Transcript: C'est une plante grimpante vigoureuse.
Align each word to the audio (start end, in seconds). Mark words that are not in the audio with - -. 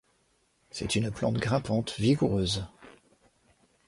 C'est 0.71 0.95
une 0.95 1.11
plante 1.11 1.35
grimpante 1.37 1.93
vigoureuse. 1.99 2.65